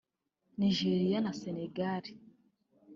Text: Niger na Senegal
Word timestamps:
Niger 0.57 1.11
na 1.23 1.31
Senegal 1.41 2.03